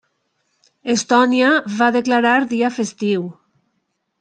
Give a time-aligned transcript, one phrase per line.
[0.93, 1.51] Estònia
[1.81, 3.29] va declarar dia festiu.